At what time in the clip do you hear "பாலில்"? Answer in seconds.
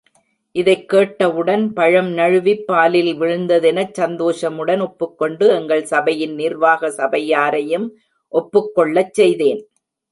2.65-3.11